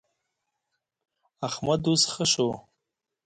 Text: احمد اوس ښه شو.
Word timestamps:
احمد 1.47 1.81
اوس 1.89 2.03
ښه 2.13 2.25
شو. 2.31 2.49